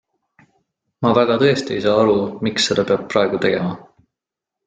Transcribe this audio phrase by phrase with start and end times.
[1.05, 2.15] Ma väga tõesti ei saa aru,
[2.49, 3.77] miks seda peab praegu tegema.